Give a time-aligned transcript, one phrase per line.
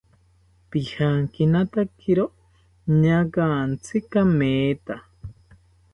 [0.69, 2.25] Pijankinatakiro
[3.01, 4.95] ñaagantzi kametha